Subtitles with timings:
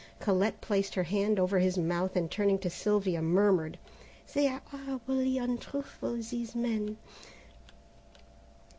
[0.19, 3.77] Colette placed her hand over his mouth and turning to Sylvia, murmured,
[4.33, 6.97] "They are horridly untruthful, these men."